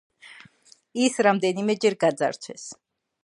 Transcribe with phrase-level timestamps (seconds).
[1.07, 2.67] ის რამდენიმეჯერ გაძარცვეს.